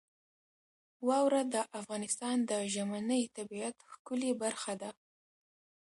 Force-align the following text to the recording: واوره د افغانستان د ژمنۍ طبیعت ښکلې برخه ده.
واوره 1.07 1.41
د 1.53 1.55
افغانستان 1.79 2.35
د 2.49 2.51
ژمنۍ 2.73 3.23
طبیعت 3.37 3.75
ښکلې 3.91 4.31
برخه 4.43 4.73
ده. 4.81 4.91